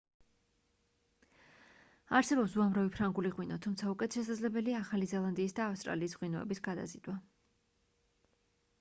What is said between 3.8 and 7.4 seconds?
უკეთ შესაძლებელია ახალი ზელანდიისა და ავსტრალიის ღვინოების გადაზიდვა